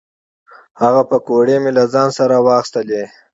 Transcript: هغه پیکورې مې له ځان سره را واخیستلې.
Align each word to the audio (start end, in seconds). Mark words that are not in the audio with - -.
هغه 0.81 1.01
پیکورې 1.09 1.57
مې 1.63 1.71
له 1.77 1.83
ځان 1.93 2.09
سره 2.17 2.27
را 2.37 2.39
واخیستلې. 2.45 3.03